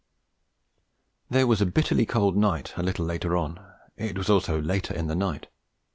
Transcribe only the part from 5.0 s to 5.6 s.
the night.